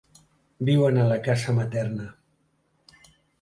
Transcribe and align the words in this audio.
Viuen 0.69 0.97
a 1.01 1.05
la 1.11 1.17
casa 1.27 1.55
materna. 1.59 2.09